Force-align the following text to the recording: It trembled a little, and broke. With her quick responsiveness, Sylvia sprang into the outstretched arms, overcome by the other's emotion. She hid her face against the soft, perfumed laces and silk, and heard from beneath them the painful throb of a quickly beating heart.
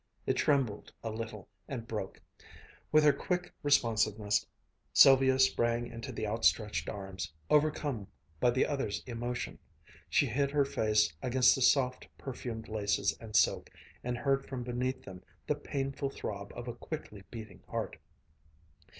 It 0.25 0.33
trembled 0.33 0.91
a 1.03 1.11
little, 1.11 1.47
and 1.67 1.87
broke. 1.87 2.19
With 2.91 3.03
her 3.03 3.13
quick 3.13 3.53
responsiveness, 3.61 4.47
Sylvia 4.93 5.37
sprang 5.37 5.85
into 5.85 6.11
the 6.11 6.25
outstretched 6.25 6.89
arms, 6.89 7.31
overcome 7.51 8.07
by 8.39 8.49
the 8.49 8.65
other's 8.65 9.03
emotion. 9.05 9.59
She 10.09 10.25
hid 10.25 10.49
her 10.49 10.65
face 10.65 11.13
against 11.21 11.53
the 11.53 11.61
soft, 11.61 12.07
perfumed 12.17 12.67
laces 12.67 13.15
and 13.19 13.35
silk, 13.35 13.69
and 14.03 14.17
heard 14.17 14.47
from 14.47 14.63
beneath 14.63 15.03
them 15.03 15.21
the 15.45 15.53
painful 15.53 16.09
throb 16.09 16.51
of 16.55 16.67
a 16.67 16.73
quickly 16.73 17.21
beating 17.29 17.61
heart. 17.69 17.97